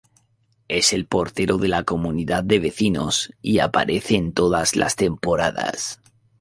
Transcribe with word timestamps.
Es 0.67 0.93
el 0.93 1.05
portero 1.05 1.59
de 1.59 1.67
la 1.67 1.83
comunidad 1.83 2.43
de 2.43 2.57
vecinos 2.57 3.31
y 3.39 3.59
aparece 3.59 4.15
en 4.15 4.33
todas 4.33 4.75
las 4.75 4.95
temporadas. 4.95 6.01